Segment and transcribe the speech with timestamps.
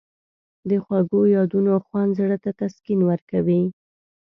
[0.69, 3.63] د خوږو یادونو خوند زړه ته تسکین ورکوي.